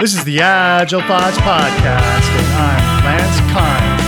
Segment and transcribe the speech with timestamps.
[0.00, 4.02] This is the Agile Thoughts Podcast, and I'm Lance Kind.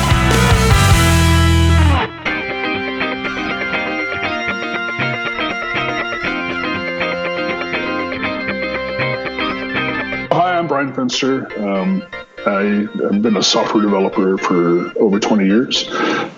[10.30, 11.46] Hi, I'm Bryan Finster.
[11.66, 12.04] Um,
[12.46, 15.88] I have been a software developer for over 20 years.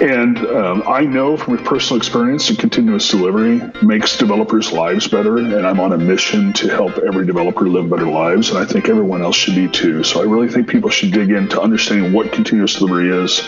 [0.01, 5.37] And um, I know from personal experience that continuous delivery makes developers' lives better.
[5.37, 8.49] And I'm on a mission to help every developer live better lives.
[8.49, 10.03] And I think everyone else should be too.
[10.03, 13.41] So I really think people should dig into understanding what continuous delivery is,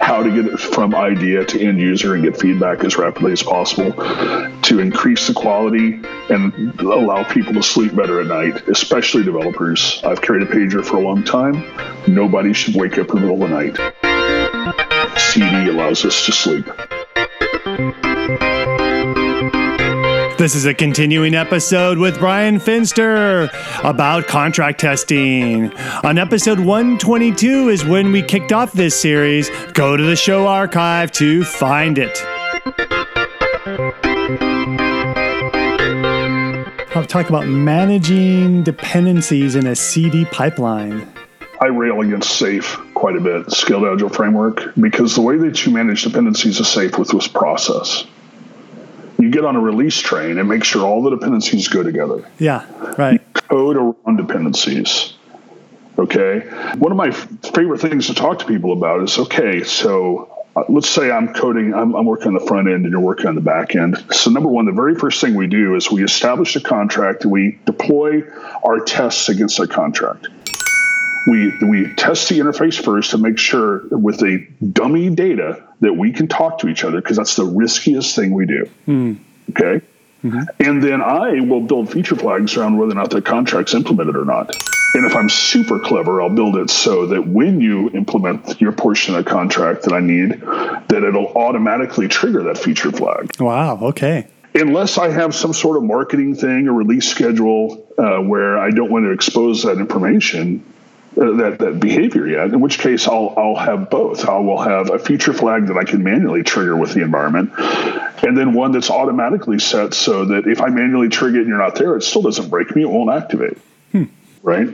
[0.00, 3.42] how to get it from idea to end user and get feedback as rapidly as
[3.42, 10.02] possible to increase the quality and allow people to sleep better at night, especially developers.
[10.04, 11.64] I've carried a pager for a long time.
[12.06, 14.03] Nobody should wake up in the middle of the night.
[15.16, 16.66] CD allows us to sleep.
[20.36, 23.48] This is a continuing episode with Bryan Finster
[23.82, 25.72] about contract testing.
[26.02, 29.48] On episode 122 is when we kicked off this series.
[29.72, 32.22] Go to the show archive to find it.
[36.94, 41.12] I'll talk about managing dependencies in a CD pipeline.
[41.60, 45.70] I rail against SAFe quite a bit, Scaled Agile Framework, because the way that you
[45.70, 48.06] manage dependencies is SAFe with this process.
[49.18, 52.26] You get on a release train and make sure all the dependencies go together.
[52.38, 52.64] Yeah,
[52.96, 53.20] right.
[53.34, 55.12] Code around dependencies.
[55.98, 56.48] Okay.
[56.78, 60.88] One of my favorite things to talk to people about is okay, so uh, let's
[60.88, 63.42] say I'm coding, I'm, I'm, working on the front end and you're working on the
[63.42, 64.02] back end.
[64.12, 67.32] So, number one, the very first thing we do is we establish a contract and
[67.32, 68.22] we deploy
[68.62, 70.28] our tests against that contract
[71.26, 76.12] we we test the interface first to make sure with a dummy data that we
[76.12, 78.70] can talk to each other because that's the riskiest thing we do.
[78.86, 79.18] Mm.
[79.50, 79.84] Okay.
[80.22, 80.42] Mm-hmm.
[80.60, 84.24] And then I will build feature flags around whether or not the contract's implemented or
[84.24, 84.56] not.
[84.94, 89.14] And if I'm super clever, I'll build it so that when you implement your portion
[89.14, 93.38] of the contract that I need, that it'll automatically trigger that feature flag.
[93.40, 93.78] Wow.
[93.82, 94.28] Okay.
[94.54, 98.90] Unless I have some sort of marketing thing or release schedule uh, where I don't
[98.90, 100.64] want to expose that information,
[101.14, 104.26] that, that behavior yet, in which case I'll, I'll have both.
[104.26, 108.36] I will have a feature flag that I can manually trigger with the environment, and
[108.36, 111.76] then one that's automatically set so that if I manually trigger it and you're not
[111.76, 113.58] there, it still doesn't break me, it won't activate.
[113.92, 114.04] Hmm.
[114.42, 114.68] Right?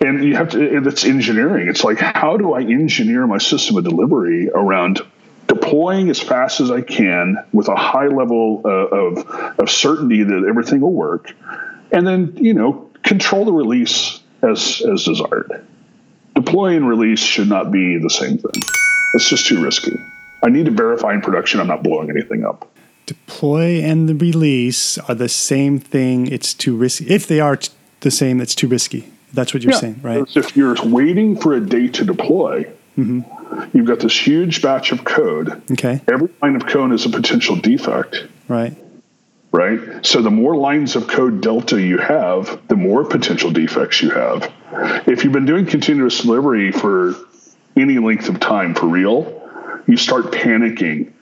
[0.00, 1.68] And you have to, it's engineering.
[1.68, 5.00] It's like, how do I engineer my system of delivery around
[5.46, 9.18] deploying as fast as I can with a high level uh, of,
[9.58, 11.32] of certainty that everything will work,
[11.92, 15.64] and then, you know, control the release as, as desired
[16.54, 18.62] deploy and release should not be the same thing.
[19.14, 20.00] It's just too risky.
[20.40, 22.70] I need to verify in production I'm not blowing anything up.
[23.06, 26.28] Deploy and the release are the same thing.
[26.28, 27.08] It's too risky.
[27.08, 29.10] If they are t- the same, it's too risky.
[29.32, 29.80] That's what you're yeah.
[29.80, 30.24] saying, right?
[30.36, 33.76] If you're waiting for a date to deploy, mm-hmm.
[33.76, 35.60] you've got this huge batch of code.
[35.72, 36.02] Okay.
[36.06, 38.28] Every line of code is a potential defect.
[38.46, 38.76] Right
[39.54, 40.04] right?
[40.04, 44.52] So the more lines of code delta you have, the more potential defects you have.
[45.06, 47.14] If you've been doing continuous delivery for
[47.76, 49.42] any length of time for real,
[49.86, 51.12] you start panicking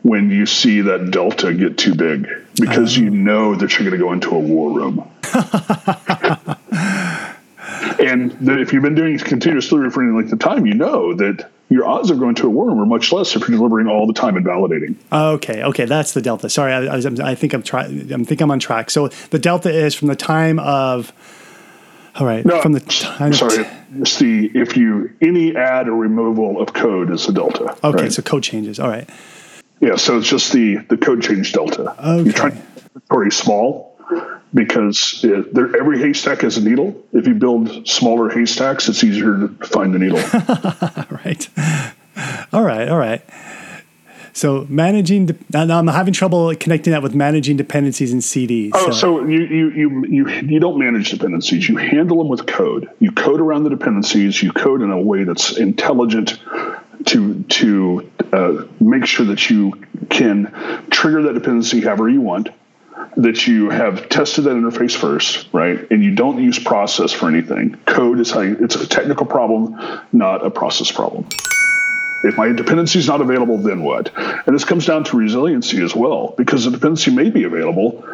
[0.00, 2.26] when you see that delta get too big
[2.58, 3.04] because uh-huh.
[3.04, 5.10] you know that you're going to go into a war room.
[8.12, 11.50] and if you've been doing continuous delivery for any length of time, you know that
[11.68, 14.12] your odds of going to a worm are much less if you're delivering all the
[14.12, 14.94] time and validating.
[15.10, 16.48] Okay, okay, that's the delta.
[16.48, 18.90] Sorry, I, I, I think I'm try, I think I'm on track.
[18.90, 21.12] So the delta is from the time of.
[22.14, 23.32] All right, no, from the time.
[23.32, 23.66] Sorry,
[23.98, 27.74] it's the if you any add or removal of code is the delta.
[27.82, 28.12] Okay, right?
[28.12, 28.78] so code changes.
[28.78, 29.08] All right.
[29.80, 31.92] Yeah, so it's just the the code change delta.
[31.98, 32.22] Okay.
[32.22, 32.62] You're trying to
[33.10, 33.91] very small
[34.54, 37.02] because it, every haystack has a needle.
[37.12, 40.18] If you build smaller haystacks, it's easier to find the needle.
[41.24, 41.48] right.
[42.52, 42.88] All right.
[42.88, 43.22] All right.
[44.34, 48.70] So managing, de- now I'm having trouble connecting that with managing dependencies in CDs.
[48.72, 48.92] Oh, so.
[48.92, 51.68] so, you, you you you you don't manage dependencies.
[51.68, 52.88] You handle them with code.
[52.98, 54.42] You code around the dependencies.
[54.42, 56.40] You code in a way that's intelligent
[57.06, 59.72] to to uh, make sure that you
[60.08, 60.46] can
[60.90, 62.48] trigger that dependency however you want
[63.16, 65.90] that you have tested that interface first, right?
[65.90, 67.76] And you don't use process for anything.
[67.86, 69.78] Code is how you, it's a technical problem,
[70.12, 71.26] not a process problem.
[72.24, 74.16] If my dependency is not available, then what?
[74.16, 78.04] And this comes down to resiliency as well, because the dependency may be available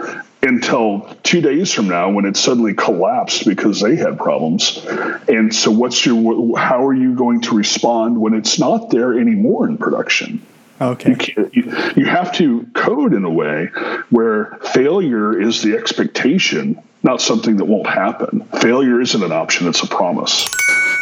[0.42, 4.84] until two days from now when it suddenly collapsed because they had problems.
[5.28, 6.58] And so, what's your?
[6.58, 10.42] How are you going to respond when it's not there anymore in production?
[10.80, 11.16] Okay.
[11.36, 11.62] You, you,
[11.96, 13.66] you have to code in a way
[14.10, 18.40] where failure is the expectation not something that won't happen.
[18.60, 20.48] Failure isn't an option, it's a promise.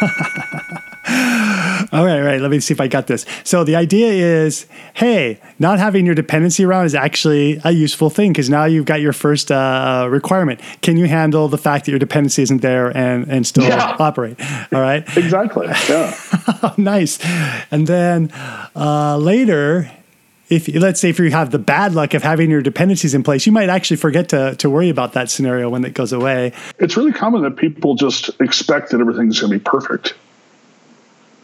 [1.09, 2.41] All right, right.
[2.41, 3.25] Let me see if I got this.
[3.43, 8.33] So the idea is, hey, not having your dependency around is actually a useful thing
[8.33, 10.59] because now you've got your first uh, requirement.
[10.81, 13.95] Can you handle the fact that your dependency isn't there and and still yeah.
[13.99, 14.37] operate?
[14.73, 15.05] All right.
[15.17, 15.67] Exactly.
[15.87, 16.13] Yeah.
[16.77, 17.19] nice.
[17.71, 18.31] And then
[18.75, 19.89] uh, later,
[20.49, 23.45] if let's say if you have the bad luck of having your dependencies in place,
[23.45, 26.53] you might actually forget to, to worry about that scenario when it goes away.
[26.79, 30.13] It's really common that people just expect that everything's going to be perfect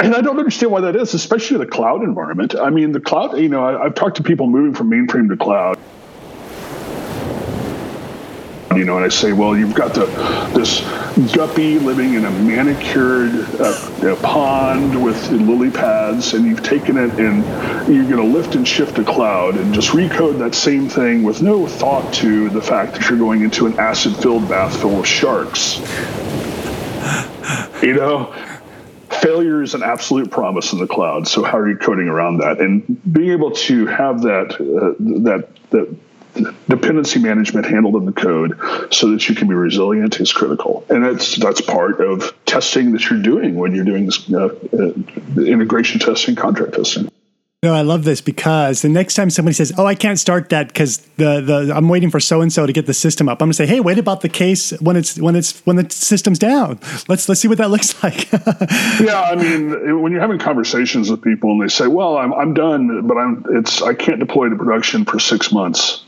[0.03, 2.55] and I don't understand why that is, especially the cloud environment.
[2.55, 5.37] I mean, the cloud, you know, I, have talked to people moving from mainframe to
[5.37, 5.79] cloud.
[8.75, 10.07] You know, and I say, well, you've got the
[10.53, 10.81] this
[11.33, 17.45] guppy living in a manicured uh, pond with lily pads, and you've taken it and
[17.87, 21.41] you're going to lift and shift a cloud and just recode that same thing with
[21.41, 25.77] no thought to the fact that you're going into an acid-filled bath full of sharks.
[27.83, 28.33] You know,
[29.21, 31.27] failure is an absolute promise in the cloud.
[31.27, 32.59] So how are you coding around that?
[32.59, 34.93] And being able to have that uh,
[35.23, 35.95] that that
[36.67, 38.59] dependency management handled in the code
[38.91, 43.07] so that you can be resilient is critical and that's that's part of testing that
[43.09, 47.07] you're doing when you're doing this uh, uh, integration testing contract testing
[47.63, 50.67] no, I love this because the next time somebody says, "Oh, I can't start that
[50.67, 53.47] because the the I'm waiting for so and so to get the system up," I'm
[53.47, 56.77] gonna say, "Hey, wait about the case when it's when it's when the system's down.
[57.07, 58.29] Let's let's see what that looks like."
[58.99, 62.53] yeah, I mean, when you're having conversations with people and they say, "Well, I'm I'm
[62.53, 66.03] done, but I'm it's I can't deploy to production for six months."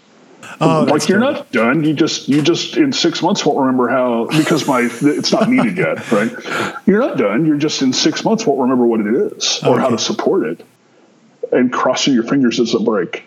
[0.59, 1.85] Oh, like you're not done.
[1.85, 5.77] You just you just in six months won't remember how because my it's not needed
[5.77, 6.31] yet, right?
[6.85, 7.45] You're not done.
[7.45, 9.81] You're just in six months won't remember what it is or okay.
[9.81, 10.61] how to support it
[11.55, 13.23] and crossing your fingers as a break.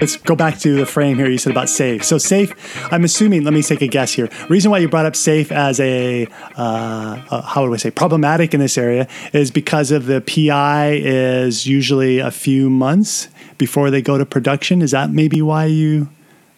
[0.00, 2.04] Let's go back to the frame here you said about safe.
[2.04, 2.54] So safe,
[2.90, 4.30] I'm assuming, let me take a guess here.
[4.48, 6.26] Reason why you brought up safe as a,
[6.56, 10.92] uh, uh, how would I say, problematic in this area is because of the PI
[10.92, 13.28] is usually a few months
[13.58, 14.80] before they go to production.
[14.80, 16.08] Is that maybe why you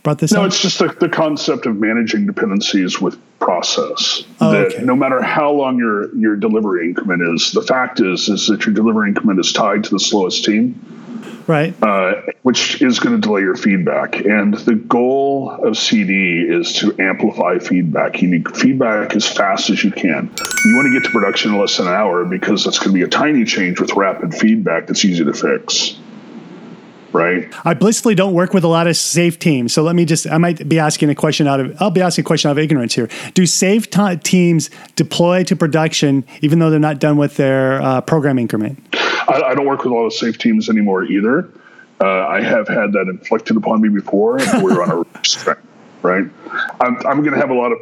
[0.03, 0.47] brought this no, up?
[0.49, 4.25] it's just the, the concept of managing dependencies with process.
[4.41, 4.83] Oh, that okay.
[4.83, 8.75] no matter how long your your delivery increment is, the fact is is that your
[8.75, 10.81] delivery increment is tied to the slowest team.
[11.47, 11.75] Right.
[11.83, 14.25] Uh, which is going to delay your feedback.
[14.25, 18.23] And the goal of CD is to amplify feedback.
[18.23, 20.31] You need feedback as fast as you can.
[20.65, 22.95] You want to get to production in less than an hour because that's going to
[22.95, 25.97] be a tiny change with rapid feedback that's easy to fix
[27.12, 27.53] right?
[27.64, 29.73] I blissfully don't work with a lot of safe teams.
[29.73, 32.25] So let me just, I might be asking a question out of, I'll be asking
[32.25, 33.09] a question out of ignorance here.
[33.35, 38.00] Do safe t- teams deploy to production even though they're not done with their uh,
[38.00, 38.82] program increment?
[38.93, 41.49] I, I, don't work with a lot of safe teams anymore either.
[42.00, 44.38] Uh, I have had that inflicted upon me before.
[44.61, 45.56] we're on a
[46.03, 46.25] right?
[46.81, 47.79] I'm, I'm going to have a lot of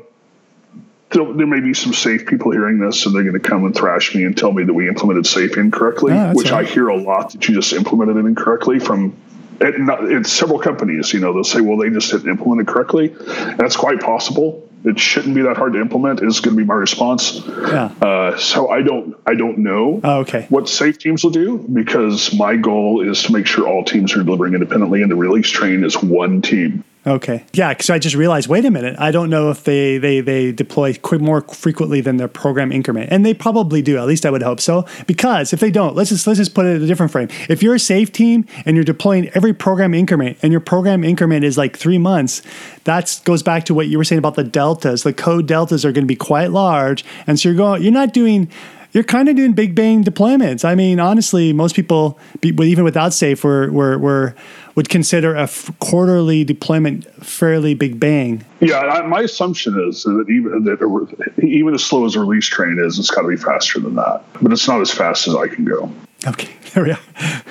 [1.11, 4.15] there, may be some safe people hearing this and they're going to come and thrash
[4.15, 6.67] me and tell me that we implemented safe incorrectly, which right.
[6.67, 9.17] I hear a lot that you just implemented it incorrectly from
[9.61, 11.13] it, not, it's several companies.
[11.13, 13.15] You know, they'll say, well, they just didn't implement it correctly.
[13.29, 14.67] And that's quite possible.
[14.83, 16.23] It shouldn't be that hard to implement.
[16.23, 17.43] Is going to be my response.
[17.47, 17.93] Yeah.
[18.01, 20.01] Uh, so I don't, I don't know.
[20.03, 20.47] Oh, okay.
[20.49, 24.23] What safe teams will do because my goal is to make sure all teams are
[24.23, 26.83] delivering independently, and the release train is one team.
[27.07, 27.47] Okay.
[27.55, 30.53] Yeah, because I just realized, wait a minute, I don't know if they they they
[30.53, 33.97] deploy more frequently than their program increment, and they probably do.
[33.97, 34.85] At least I would hope so.
[35.07, 37.29] Because if they don't, let's just let's just put it in a different frame.
[37.49, 41.43] If you're a safe team and you're deploying every program increment, and your program increment
[41.43, 42.43] is like three months,
[42.85, 45.03] that goes back to what you were saying about the deltas.
[45.03, 48.13] The code deltas are going to be quite large, and so you're going, you're not
[48.13, 48.51] doing
[48.93, 50.65] you're kind of doing big bang deployments.
[50.65, 54.35] I mean, honestly, most people, even without safe, were, were, were
[54.75, 58.45] would consider a f- quarterly deployment fairly big bang.
[58.61, 62.79] Yeah, I, my assumption is that even that even as slow as a release train
[62.79, 64.23] is, it's got to be faster than that.
[64.41, 65.93] But it's not as fast as I can go.
[66.27, 67.45] Okay, there we are.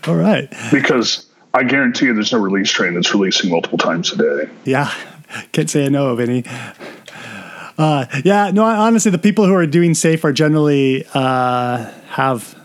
[0.06, 0.52] All right.
[0.70, 4.50] Because I guarantee you, there's no release train that's releasing multiple times a day.
[4.64, 4.92] Yeah,
[5.52, 6.44] can't say I know of any.
[7.76, 8.64] Uh, yeah, no.
[8.64, 12.58] Honestly, the people who are doing safe are generally uh, have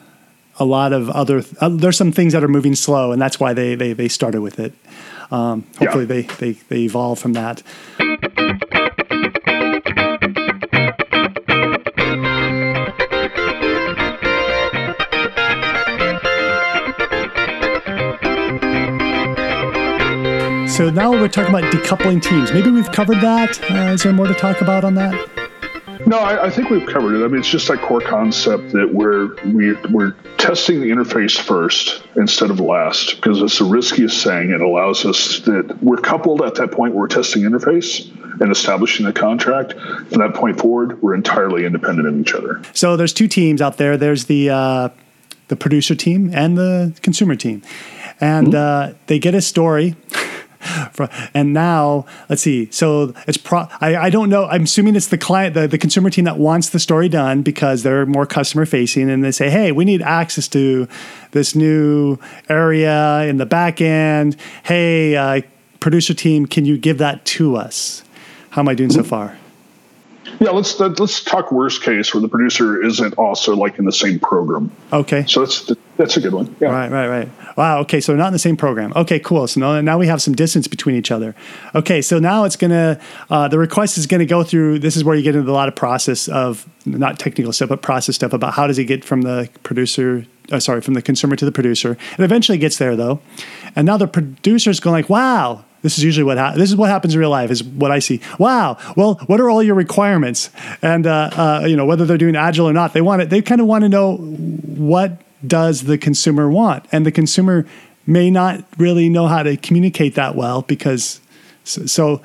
[0.59, 1.43] a lot of other.
[1.59, 4.41] Uh, there's some things that are moving slow, and that's why they they, they started
[4.41, 4.73] with it.
[5.31, 6.07] Um, hopefully, yeah.
[6.07, 7.63] they, they they evolve from that.
[20.79, 22.53] So now we're talking about decoupling teams.
[22.53, 23.59] Maybe we've covered that.
[23.69, 25.13] Uh, is there more to talk about on that?
[26.07, 27.25] No, I, I, think we've covered it.
[27.25, 32.01] I mean, it's just that core concept that we're we, we're testing the interface first
[32.15, 34.51] instead of last because it's the riskiest thing.
[34.51, 38.09] It allows us that we're coupled at that point where we're testing interface
[38.39, 39.73] and establishing the contract.
[39.73, 42.61] From that point forward, we're entirely independent of each other.
[42.71, 43.97] So there's two teams out there.
[43.97, 44.89] There's the uh,
[45.49, 47.63] the producer team and the consumer team,
[48.21, 48.93] and mm-hmm.
[48.93, 49.97] uh, they get a story.
[51.33, 52.69] and now let's see.
[52.71, 53.67] So it's pro.
[53.79, 54.45] I, I don't know.
[54.45, 57.83] I'm assuming it's the client, the, the consumer team that wants the story done because
[57.83, 60.87] they're more customer facing, and they say, "Hey, we need access to
[61.31, 62.17] this new
[62.49, 64.35] area in the back end.
[64.63, 65.41] Hey, uh,
[65.79, 68.03] producer team, can you give that to us?
[68.51, 69.37] How am I doing so far?"
[70.39, 74.19] Yeah, let's let's talk worst case where the producer isn't also like in the same
[74.19, 74.71] program.
[74.93, 75.25] Okay.
[75.27, 76.55] So that's that's a good one.
[76.61, 76.69] Yeah.
[76.69, 77.57] Right, right, right.
[77.57, 77.79] Wow.
[77.79, 78.93] Okay, so not in the same program.
[78.95, 79.45] Okay, cool.
[79.47, 81.35] So now, now we have some distance between each other.
[81.75, 84.79] Okay, so now it's gonna uh, the request is gonna go through.
[84.79, 87.81] This is where you get into a lot of process of not technical stuff, but
[87.81, 90.25] process stuff about how does it get from the producer.
[90.51, 91.91] Uh, sorry, from the consumer to the producer.
[92.17, 93.19] It eventually gets there though,
[93.75, 96.89] and now the producer's going like, "Wow, this is usually what ha- this is what
[96.89, 97.51] happens in real life.
[97.51, 98.21] Is what I see.
[98.39, 98.77] Wow.
[98.95, 100.49] Well, what are all your requirements?
[100.81, 103.29] And uh, uh, you know whether they're doing agile or not, they want it.
[103.29, 107.65] They kind of want to know what does the consumer want, and the consumer
[108.05, 111.21] may not really know how to communicate that well because
[111.63, 112.21] so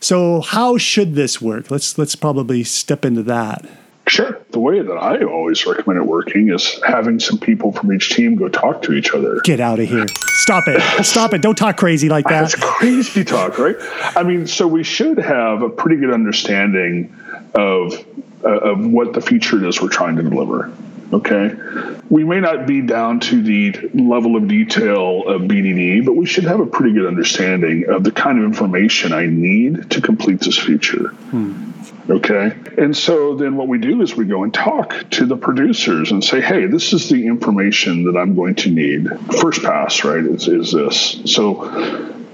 [0.00, 1.70] so how should this work?
[1.70, 3.66] Let's let's probably step into that.
[4.08, 4.40] Sure.
[4.50, 8.36] The way that I always recommend it working is having some people from each team
[8.36, 9.40] go talk to each other.
[9.40, 10.06] Get out of here.
[10.42, 11.04] Stop it.
[11.04, 11.42] Stop it.
[11.42, 12.42] Don't talk crazy like that.
[12.52, 13.74] That's crazy talk, right?
[14.14, 17.12] I mean, so we should have a pretty good understanding
[17.54, 18.06] of
[18.44, 20.72] uh, of what the feature is we're trying to deliver.
[21.12, 21.54] Okay.
[22.08, 26.44] We may not be down to the level of detail of BDD, but we should
[26.44, 30.58] have a pretty good understanding of the kind of information I need to complete this
[30.58, 31.08] feature.
[31.08, 31.72] Hmm.
[32.08, 32.56] Okay.
[32.78, 36.22] And so then what we do is we go and talk to the producers and
[36.22, 39.08] say, hey, this is the information that I'm going to need.
[39.40, 41.20] First pass, right, is, is this.
[41.24, 41.54] So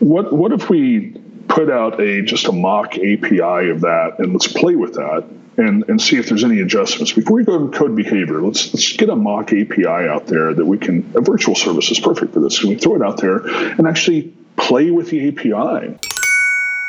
[0.01, 1.15] what what if we
[1.49, 5.89] put out a just a mock API of that and let's play with that and,
[5.89, 7.13] and see if there's any adjustments.
[7.13, 10.65] Before we go to code behavior, let's let's get a mock API out there that
[10.65, 12.61] we can a virtual service is perfect for this.
[12.61, 15.99] Can we throw it out there and actually play with the API?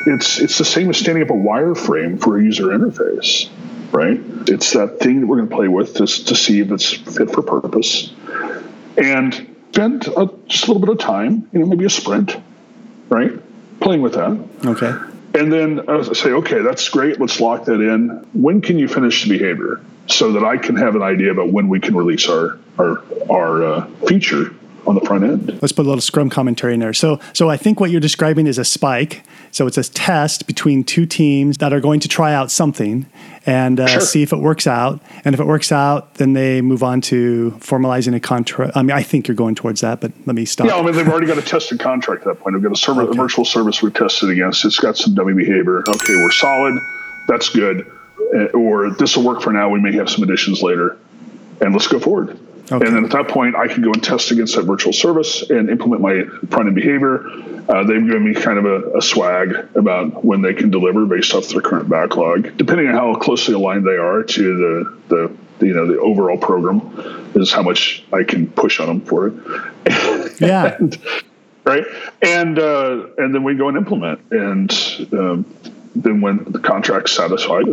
[0.06, 3.48] It's it's the same as standing up a wireframe for a user interface,
[3.92, 4.20] right?
[4.48, 7.30] It's that thing that we're going to play with to, to see if it's fit
[7.30, 8.12] for purpose,
[8.96, 12.36] and spend a, just a little bit of time, you know, maybe a sprint,
[13.08, 13.32] right,
[13.80, 14.48] playing with that.
[14.64, 15.13] Okay.
[15.34, 17.20] And then uh, say, okay, that's great.
[17.20, 18.26] Let's lock that in.
[18.32, 21.68] When can you finish the behavior so that I can have an idea about when
[21.68, 24.54] we can release our our our uh, feature
[24.86, 25.58] on the front end.
[25.62, 26.92] Let's put a little Scrum commentary in there.
[26.92, 29.24] So, so I think what you're describing is a spike.
[29.54, 33.06] So it's a test between two teams that are going to try out something
[33.46, 34.00] and uh, sure.
[34.00, 35.00] see if it works out.
[35.24, 38.76] And if it works out, then they move on to formalizing a contract.
[38.76, 40.66] I mean, I think you're going towards that, but let me stop.
[40.66, 42.54] Yeah, I mean, they've already got a tested contract at that point.
[42.54, 43.12] We've got a, server, okay.
[43.12, 44.64] a virtual service we've tested against.
[44.64, 45.84] It's got some dummy behavior.
[45.88, 46.76] Okay, we're solid.
[47.28, 47.88] That's good.
[48.34, 49.70] Uh, or this will work for now.
[49.70, 50.98] We may have some additions later.
[51.60, 52.40] And let's go forward.
[52.70, 52.86] Okay.
[52.86, 55.68] And then at that point, I can go and test against that virtual service and
[55.68, 57.26] implement my front end behavior.
[57.68, 61.34] Uh, they've given me kind of a, a, swag about when they can deliver based
[61.34, 65.66] off their current backlog, depending on how closely aligned they are to the, the, the
[65.66, 69.34] you know the overall program, is how much I can push on them for it.
[70.40, 70.74] Yeah.
[70.80, 70.98] and,
[71.64, 71.84] right.
[72.20, 74.70] And uh, and then we go and implement, and
[75.12, 75.46] um,
[75.94, 77.66] then when the contract's satisfied,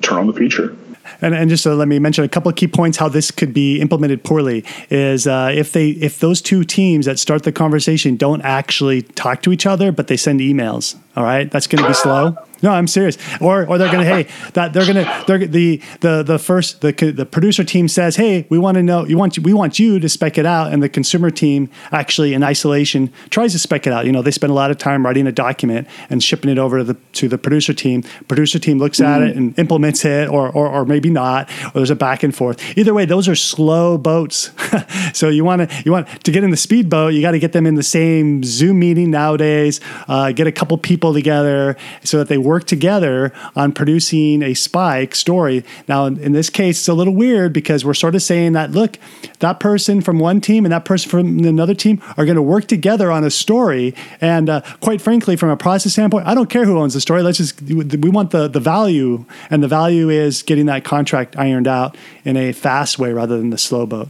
[0.00, 0.76] turn on the feature
[1.20, 3.52] and, and just to let me mention a couple of key points how this could
[3.52, 8.16] be implemented poorly is uh, if they if those two teams that start the conversation
[8.16, 11.88] don't actually talk to each other but they send emails all right that's going to
[11.88, 13.16] be slow no, I'm serious.
[13.40, 17.26] Or or they're gonna hey that they're gonna they're the the the first the the
[17.26, 20.38] producer team says hey we want to know you want we want you to spec
[20.38, 24.06] it out and the consumer team actually in isolation tries to spec it out.
[24.06, 26.78] You know they spend a lot of time writing a document and shipping it over
[26.78, 28.02] to the to the producer team.
[28.26, 29.28] Producer team looks at mm.
[29.28, 32.76] it and implements it or, or or maybe not or there's a back and forth.
[32.76, 34.50] Either way, those are slow boats.
[35.12, 37.14] so you want to you want to get in the speedboat.
[37.14, 39.80] You got to get them in the same Zoom meeting nowadays.
[40.08, 45.14] Uh, get a couple people together so that they work together on producing a spike
[45.14, 45.64] story.
[45.86, 48.98] Now, in this case, it's a little weird because we're sort of saying that, look,
[49.40, 52.66] that person from one team and that person from another team are going to work
[52.66, 53.94] together on a story.
[54.20, 57.22] And uh, quite frankly, from a process standpoint, I don't care who owns the story.
[57.22, 59.24] Let's just, we want the, the value.
[59.50, 63.50] And the value is getting that contract ironed out in a fast way rather than
[63.50, 64.08] the slow boat.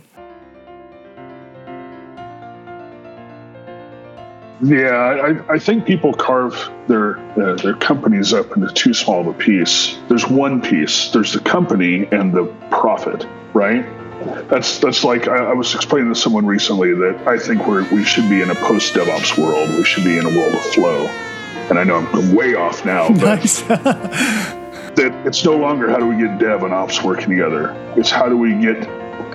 [4.60, 4.90] Yeah,
[5.48, 9.32] I, I think people carve their uh, their companies up into too small of a
[9.32, 9.96] piece.
[10.08, 11.10] There's one piece.
[11.10, 13.86] There's the company and the profit, right?
[14.48, 18.04] That's that's like I, I was explaining to someone recently that I think we we
[18.04, 19.70] should be in a post DevOps world.
[19.70, 21.06] We should be in a world of flow.
[21.70, 23.60] And I know I'm way off now, but nice.
[24.98, 27.72] that it's no longer how do we get dev and ops working together.
[27.96, 28.88] It's how do we get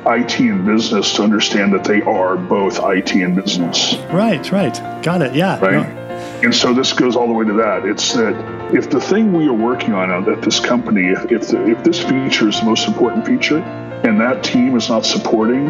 [0.06, 3.96] IT and business to understand that they are both IT and business.
[4.12, 5.04] Right, right.
[5.04, 5.36] Got it.
[5.36, 5.60] Yeah.
[5.60, 5.88] Right.
[5.88, 6.04] No.
[6.44, 7.86] And so this goes all the way to that.
[7.86, 8.36] It's that
[8.74, 11.84] if the thing we are working on uh, at this company, if, if, the, if
[11.84, 15.68] this feature is the most important feature, and that team is not supporting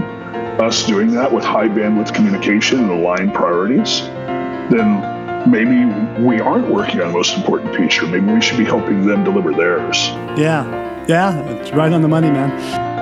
[0.59, 4.01] us doing that with high bandwidth communication and aligned priorities,
[4.71, 5.85] then maybe
[6.23, 8.07] we aren't working on the most important feature.
[8.07, 10.07] Maybe we should be helping them deliver theirs.
[10.37, 11.05] Yeah.
[11.07, 11.39] Yeah.
[11.49, 12.92] It's right on the money, man.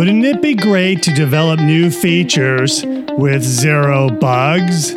[0.00, 2.82] Wouldn't it be great to develop new features
[3.18, 4.94] with zero bugs?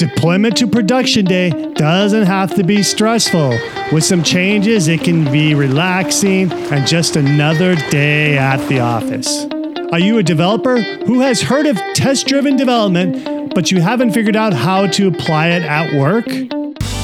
[0.00, 3.56] Deployment to production day doesn't have to be stressful.
[3.92, 9.46] With some changes, it can be relaxing and just another day at the office.
[9.92, 14.34] Are you a developer who has heard of test driven development, but you haven't figured
[14.34, 16.26] out how to apply it at work?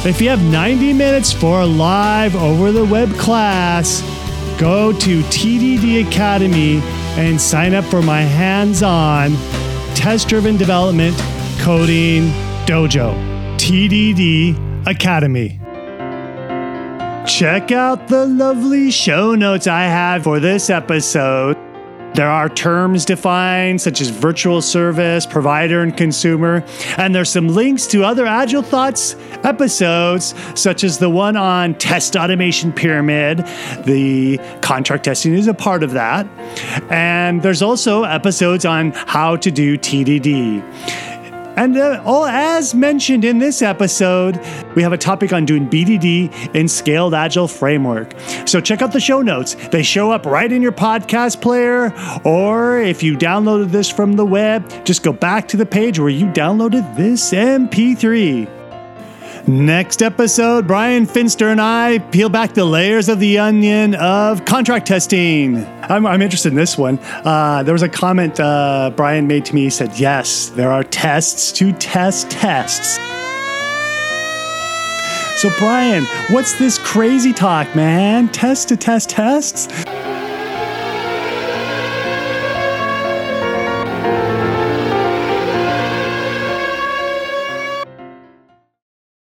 [0.04, 4.02] If you have 90 minutes for a live over the web class,
[4.59, 6.83] go to TDD Academy
[7.16, 9.33] and sign up for my hands on
[9.94, 11.16] test driven development
[11.61, 12.28] coding
[12.66, 13.14] dojo,
[13.56, 15.59] TDD Academy.
[17.26, 21.63] Check out the lovely show notes I have for this episode.
[22.14, 26.64] There are terms defined such as virtual service, provider, and consumer.
[26.97, 32.14] And there's some links to other Agile Thoughts episodes, such as the one on test
[32.14, 33.38] automation pyramid.
[33.85, 36.26] The contract testing is a part of that.
[36.88, 40.62] And there's also episodes on how to do TDD.
[41.56, 44.40] And uh, all, as mentioned in this episode,
[44.75, 48.14] we have a topic on doing BDD in Scaled Agile Framework.
[48.46, 49.54] So check out the show notes.
[49.70, 51.92] They show up right in your podcast player,
[52.25, 56.08] or if you downloaded this from the web, just go back to the page where
[56.08, 58.63] you downloaded this MP3.
[59.46, 64.87] Next episode, Bryan Finster and I peel back the layers of the onion of contract
[64.87, 65.66] testing.
[65.83, 66.98] I'm, I'm interested in this one.
[66.98, 69.64] Uh, there was a comment uh, Bryan made to me.
[69.64, 72.94] He said, Yes, there are tests to test tests.
[75.42, 78.28] So, Bryan, what's this crazy talk, man?
[78.28, 79.68] Test to test tests?